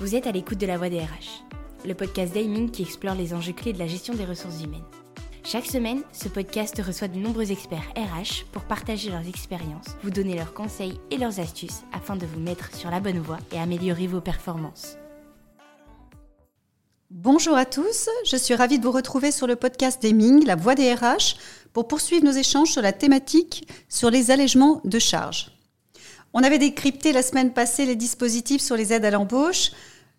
[0.00, 1.44] Vous êtes à l'écoute de La Voix des RH,
[1.84, 4.86] le podcast d'Aiming qui explore les enjeux clés de la gestion des ressources humaines.
[5.44, 10.36] Chaque semaine, ce podcast reçoit de nombreux experts RH pour partager leurs expériences, vous donner
[10.36, 14.06] leurs conseils et leurs astuces afin de vous mettre sur la bonne voie et améliorer
[14.06, 14.96] vos performances.
[17.10, 20.76] Bonjour à tous, je suis ravie de vous retrouver sur le podcast d'Aiming, La Voix
[20.76, 21.36] des RH,
[21.74, 25.52] pour poursuivre nos échanges sur la thématique sur les allègements de charges.
[26.32, 29.72] On avait décrypté la semaine passée les dispositifs sur les aides à l'embauche.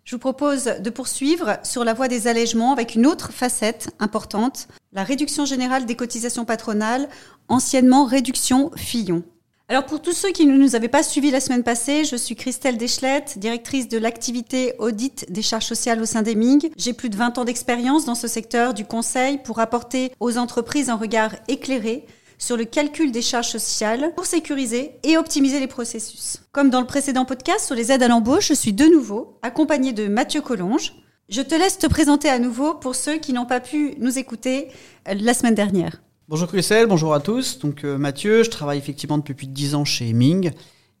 [0.04, 4.66] Je vous propose de poursuivre sur la voie des allègements avec une autre facette importante,
[4.92, 7.08] la réduction générale des cotisations patronales,
[7.48, 9.22] anciennement réduction Fillon.
[9.68, 12.34] Alors pour tous ceux qui ne nous avaient pas suivis la semaine passée, je suis
[12.34, 16.72] Christelle Deschlette, directrice de l'activité audit des charges sociales au sein des MIG.
[16.76, 20.90] J'ai plus de 20 ans d'expérience dans ce secteur du conseil pour apporter aux entreprises
[20.90, 22.04] un regard éclairé
[22.42, 26.42] sur le calcul des charges sociales pour sécuriser et optimiser les processus.
[26.50, 29.92] Comme dans le précédent podcast sur les aides à l'embauche, je suis de nouveau accompagnée
[29.92, 30.92] de Mathieu Collonge.
[31.28, 34.68] Je te laisse te présenter à nouveau pour ceux qui n'ont pas pu nous écouter
[35.08, 36.02] euh, la semaine dernière.
[36.28, 37.60] Bonjour Christelle, bonjour à tous.
[37.60, 40.50] Donc euh, Mathieu, je travaille effectivement depuis plus de 10 ans chez Ming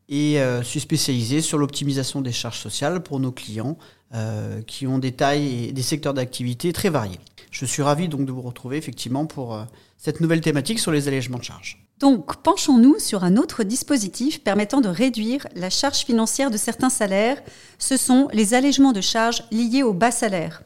[0.08, 3.76] et euh, suis spécialisé sur l'optimisation des charges sociales pour nos clients
[4.66, 7.18] qui ont des tailles et des secteurs d'activité très variés.
[7.52, 9.56] Je suis ravi donc de vous retrouver effectivement pour
[9.98, 11.86] cette nouvelle thématique sur les allègements de charges.
[12.00, 17.40] Donc, penchons-nous sur un autre dispositif permettant de réduire la charge financière de certains salaires.
[17.78, 20.64] Ce sont les allègements de charges liés aux bas salaires.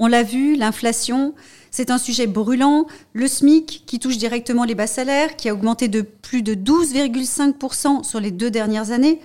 [0.00, 1.34] On l'a vu, l'inflation,
[1.70, 2.86] c'est un sujet brûlant.
[3.12, 8.02] Le SMIC, qui touche directement les bas salaires, qui a augmenté de plus de 12,5%
[8.02, 9.20] sur les deux dernières années.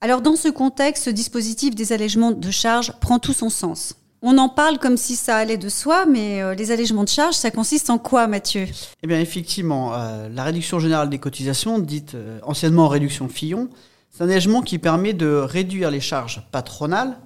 [0.00, 3.96] Alors, dans ce contexte, ce dispositif des allègements de charges prend tout son sens.
[4.22, 7.36] On en parle comme si ça allait de soi, mais euh, les allègements de charges,
[7.36, 8.66] ça consiste en quoi, Mathieu?
[9.02, 13.70] Eh bien, effectivement, euh, la réduction générale des cotisations, dite euh, anciennement réduction Fillon,
[14.10, 17.18] c'est un allègement qui permet de réduire les charges patronales,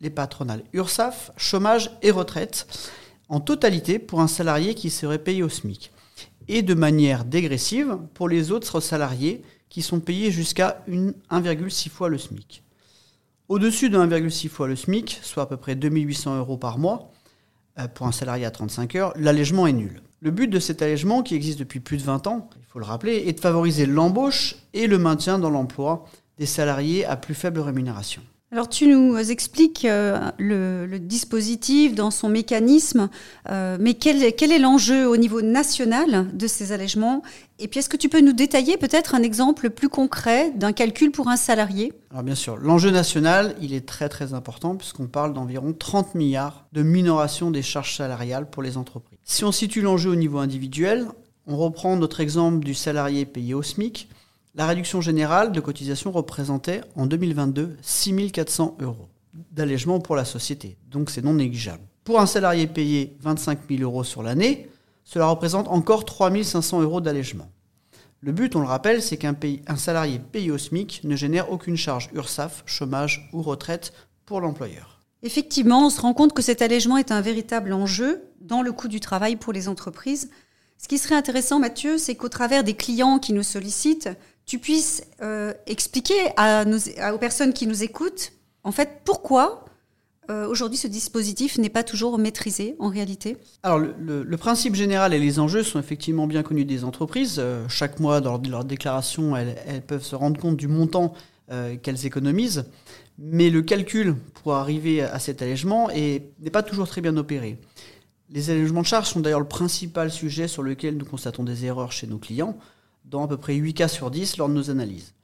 [0.00, 2.66] les patronales URSAF, chômage et retraite,
[3.28, 5.92] en totalité pour un salarié qui serait payé au SMIC,
[6.48, 12.18] et de manière dégressive pour les autres salariés qui sont payés jusqu'à 1,6 fois le
[12.18, 12.64] SMIC.
[13.48, 17.12] Au-dessus de 1,6 fois le SMIC, soit à peu près 2800 euros par mois,
[17.78, 20.02] euh, pour un salarié à 35 heures, l'allègement est nul.
[20.20, 22.84] Le but de cet allègement, qui existe depuis plus de 20 ans, il faut le
[22.84, 26.04] rappeler, est de favoriser l'embauche et le maintien dans l'emploi
[26.38, 28.22] des salariés à plus faible rémunération.
[28.56, 33.10] Alors tu nous expliques euh, le, dispositif dans son mécanisme,
[33.50, 37.22] euh, mais quel, est l'enjeu au niveau national de ces allègements?
[37.58, 41.10] Et puis est-ce que tu peux nous détailler peut-être un exemple plus concret d'un calcul
[41.10, 41.92] pour un salarié?
[42.10, 46.64] Alors bien sûr, l'enjeu national, il est très très important puisqu'on parle d'environ 30 milliards
[46.72, 49.18] de minoration des charges salariales pour les entreprises.
[49.22, 51.08] Si on situe l'enjeu au niveau individuel,
[51.46, 54.08] on reprend notre exemple du salarié payé au SMIC.
[54.58, 59.10] La réduction générale de cotisation représentait en 2022 6 400 euros
[59.52, 61.82] d'allègement pour la société, donc c'est non négligeable.
[62.04, 64.70] Pour un salarié payé 25 000 euros sur l'année,
[65.04, 67.50] cela représente encore 3 500 euros d'allègement.
[68.20, 69.36] Le but, on le rappelle, c'est qu'un
[69.76, 73.92] salarié payé au SMIC ne génère aucune charge URSAF, chômage ou retraite
[74.24, 75.02] pour l'employeur.
[75.22, 78.88] Effectivement, on se rend compte que cet allègement est un véritable enjeu dans le coût
[78.88, 80.30] du travail pour les entreprises.
[80.78, 84.10] Ce qui serait intéressant, Mathieu, c'est qu'au travers des clients qui nous sollicitent,
[84.46, 86.14] tu puisses euh, expliquer
[87.12, 88.32] aux personnes qui nous écoutent,
[89.04, 89.64] pourquoi
[90.30, 93.36] euh, aujourd'hui ce dispositif n'est pas toujours maîtrisé en réalité?
[93.64, 97.36] Le, principe général et les enjeux sont effectivement bien connus des entreprises.
[97.38, 101.12] Euh, chaque mois, dans leur, déclaration, elles, elles, peuvent se rendre compte du montant
[101.82, 102.64] qu'elles économisent.
[103.18, 107.56] Mais le calcul pour arriver à cet allègement n'est pas toujours très bien opéré.
[108.30, 111.92] Les allègements de charges sont d'ailleurs le principal sujet sur lequel nous constatons des erreurs
[111.92, 112.58] chez nos clients
[113.06, 115.14] dans à peu près 8 cas sur 10 lors de nos analyses.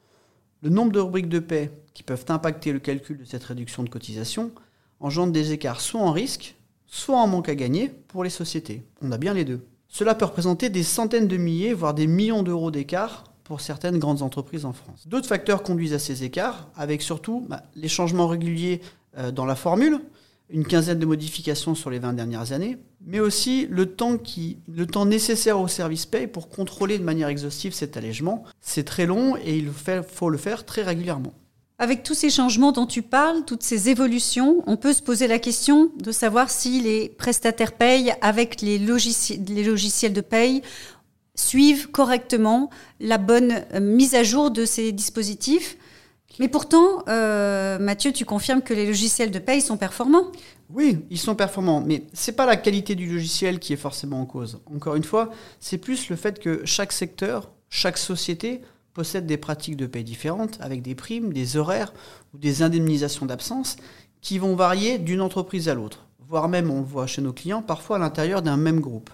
[0.62, 3.88] Le nombre de rubriques de paie qui peuvent impacter le calcul de cette réduction de
[3.88, 4.52] cotisation
[5.02, 6.54] engendre des écarts soit en risque,
[6.86, 8.84] soit en manque à gagner pour les sociétés.
[9.02, 9.66] On a bien les deux.
[9.88, 14.22] Cela peut représenter des centaines de milliers, voire des millions d'euros d'écart pour certaines grandes
[14.22, 15.06] entreprises en France.
[15.06, 18.80] D'autres facteurs conduisent à ces écarts, avec surtout bah, les changements réguliers
[19.18, 20.00] euh, dans la formule,
[20.52, 25.66] une quinzaine de modifications sur les 20 dernières années, mais aussi le temps, nécessaire au
[25.66, 28.44] service paye pour contrôler de manière exhaustive cet allègement.
[28.60, 31.32] C'est très long et il faut le faire très régulièrement.
[31.78, 35.38] Avec tous ces changements dont tu parles, toutes ces évolutions, on peut se poser la
[35.40, 40.62] question de savoir si les prestataires payent avec les, les logiciels de paye
[41.34, 42.70] suivent correctement
[43.00, 45.76] la bonne euh, mise à jour de ces dispositifs
[46.38, 50.32] mais pourtant, euh, Mathieu, tu confirmes que les logiciels de paye sont performants
[50.70, 54.20] Oui, ils sont performants, mais ce n'est pas la qualité du logiciel qui est forcément
[54.20, 54.60] en cause.
[54.74, 55.30] Encore une fois,
[55.60, 58.62] c'est plus le fait que chaque secteur, chaque société
[58.94, 61.92] possède des pratiques de paye différentes, avec des primes, des horaires
[62.34, 63.76] ou des indemnisations d'absence
[64.20, 67.62] qui vont varier d'une entreprise à l'autre, voire même, on le voit chez nos clients,
[67.62, 69.10] parfois à l'intérieur d'un même groupe.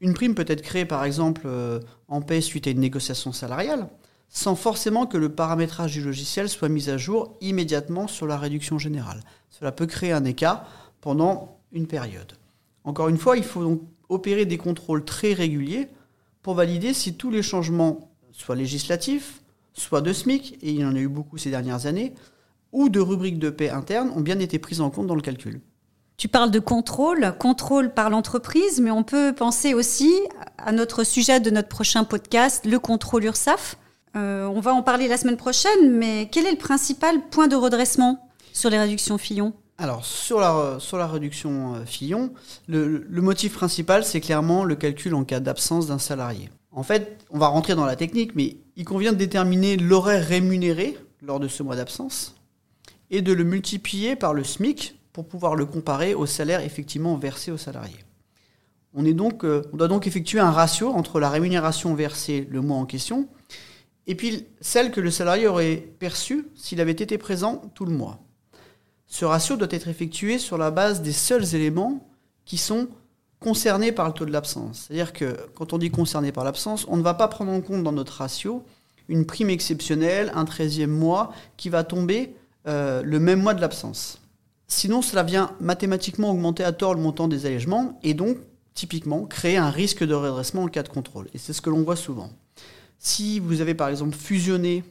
[0.00, 3.88] Une prime peut être créée par exemple euh, en paix suite à une négociation salariale,
[4.28, 8.78] sans forcément que le paramétrage du logiciel soit mis à jour immédiatement sur la réduction
[8.78, 9.20] générale.
[9.50, 10.66] Cela peut créer un écart
[11.00, 12.32] pendant une période.
[12.84, 15.88] Encore une fois, il faut donc opérer des contrôles très réguliers
[16.42, 19.42] pour valider si tous les changements, soit législatifs,
[19.72, 22.14] soit de SMIC, et il y en a eu beaucoup ces dernières années,
[22.72, 25.60] ou de rubriques de paix internes, ont bien été pris en compte dans le calcul.
[26.16, 30.12] Tu parles de contrôle, contrôle par l'entreprise, mais on peut penser aussi
[30.56, 33.76] à notre sujet de notre prochain podcast, le contrôle URSAF.
[34.16, 37.56] Euh, on va en parler la semaine prochaine, mais quel est le principal point de
[37.56, 39.52] redressement sur les réductions Fillon?
[39.78, 42.32] Alors, sur la, sur réduction euh, Fillon,
[42.66, 46.48] le, motif principal, c'est clairement le calcul en cas d'absence d'un salarié.
[46.72, 50.96] En fait, on va rentrer dans la technique, mais il convient de déterminer l'horaire rémunéré
[51.20, 52.36] lors de ce mois d'absence
[53.10, 57.50] et de le multiplier par le SMIC pour pouvoir le comparer au salaire effectivement versé
[57.50, 57.96] au salarié.
[58.94, 62.86] On, euh, on doit donc effectuer un ratio entre la rémunération versée le mois en
[62.86, 63.28] question
[64.06, 68.20] et puis celle que le salarié aurait perçue s'il avait été présent tout le mois.
[69.06, 72.08] Ce ratio doit être effectué sur la base des seuls éléments
[72.44, 72.88] qui sont
[73.40, 74.86] concernés par le taux de l'absence.
[74.86, 77.82] C'est-à-dire que quand on dit concerné par l'absence, on ne va pas prendre en compte
[77.82, 78.64] dans notre ratio
[79.08, 82.34] une prime exceptionnelle, un 13e mois, qui va tomber
[82.66, 84.20] euh, le même mois de l'absence.
[84.66, 88.38] Sinon, cela vient mathématiquement augmenter à tort le montant des allègements et donc,
[88.74, 91.28] typiquement, créer un risque de redressement en cas de contrôle.
[91.34, 92.30] Et c'est ce que l'on voit souvent.
[92.98, 94.84] Si vous avez par exemple fusionné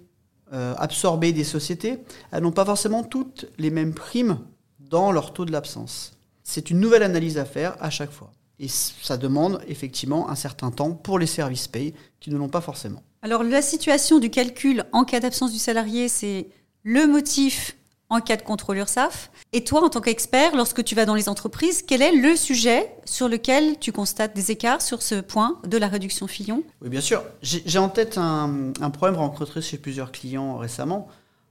[0.54, 2.00] euh, absorber des sociétés,
[2.32, 4.40] elles n'ont pas forcément toutes les mêmes primes
[4.80, 6.14] dans leur taux de l'absence.
[6.44, 8.32] C'est une nouvelle analyse à faire à chaque fois.
[8.60, 12.62] Et ça demande effectivement un certain temps pour les services payés qui ne l'ont pas
[12.62, 13.04] forcément.
[13.22, 16.48] Alors la situation du calcul en cas d'absence du salarié, c'est
[16.84, 17.76] le motif
[18.10, 19.32] en cas de contrôle URSAF.
[19.54, 22.92] Et toi, en tant qu'expert, lorsque tu vas dans les entreprises, quel est le sujet
[23.06, 26.64] sur lequel tu constates des écarts sur ce point de la réduction Fillon?
[26.82, 27.24] Oui, bien sûr.
[27.42, 31.08] J'ai en tête un, problème rencontré chez plusieurs clients récemment.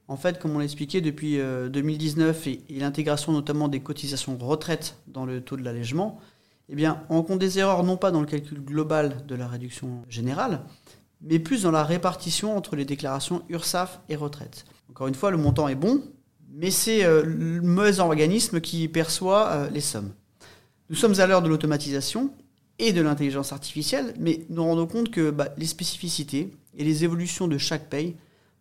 [0.07, 4.97] En fait, comme on l'a expliqué, depuis 2019 euh, et, l'intégration notamment des cotisations retraite
[5.07, 6.21] dans le taux de l'allègement,
[6.69, 10.03] eh bien, on rencontre des erreurs non pas dans le calcul global de la réduction
[10.09, 10.61] générale,
[11.23, 14.67] mais plus dans la répartition entre les déclarations URSAF et retraite.
[14.91, 16.03] Encore une fois, le montant est bon,
[16.55, 20.13] mais c'est euh, le mauvais organisme qui perçoit euh, les sommes.
[20.89, 22.31] Nous sommes à l'heure de l'automatisation
[22.79, 27.49] et de l'intelligence artificielle, mais nous rendons compte que bah, les spécificités et les évolutions
[27.49, 28.15] de chaque paye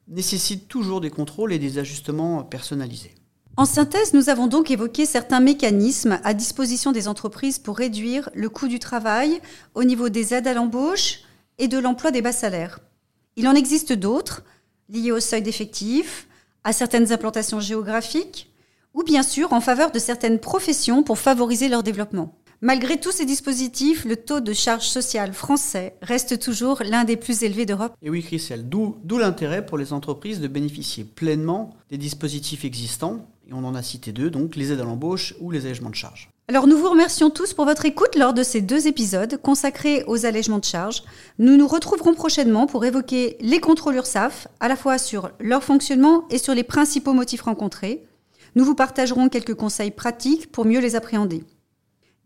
[0.07, 3.13] nécessitent toujours des contrôles et des ajustements personnalisés.
[3.57, 8.49] En synthèse, nous avons donc évoqué certains mécanismes à disposition des entreprises pour réduire le
[8.49, 9.39] coût du travail
[9.75, 11.19] au niveau des aides à l'embauche
[11.59, 12.79] et de l'emploi des bas salaires.
[13.35, 14.43] Il en existe d'autres,
[14.89, 16.27] liés au seuil d'effectifs,
[16.63, 18.51] à certaines implantations géographiques,
[18.93, 22.35] ou bien sûr en faveur de certaines professions pour favoriser leur développement.
[22.61, 27.43] Malgré tous ces dispositifs, le taux de charge sociale français reste toujours l'un des plus
[27.43, 27.93] élevés d'Europe.
[28.01, 33.53] Et oui, Christelle, d'où l'intérêt pour les entreprises de bénéficier pleinement des dispositifs existants, et
[33.53, 36.29] on en a cité deux, donc les aides à l'embauche ou les allègements de charges.
[36.49, 40.25] Alors nous vous remercions tous pour votre écoute lors de ces deux épisodes consacrés aux
[40.25, 41.03] allègements de charges.
[41.39, 46.25] Nous nous retrouverons prochainement pour évoquer les contrôles URSAF, à la fois sur leur fonctionnement
[46.29, 48.05] et sur les principaux motifs rencontrés.
[48.55, 51.45] Nous vous partagerons quelques conseils pratiques pour mieux les appréhender.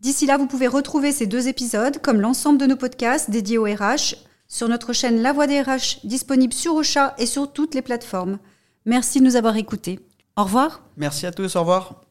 [0.00, 3.64] D'ici là, vous pouvez retrouver ces deux épisodes, comme l'ensemble de nos podcasts dédiés au
[3.64, 4.16] RH,
[4.48, 8.38] sur notre chaîne La Voix des RH, disponible sur Ocha et sur toutes les plateformes.
[8.84, 10.00] Merci de nous avoir écoutés.
[10.36, 10.82] Au revoir.
[10.96, 12.07] Merci à tous, au revoir.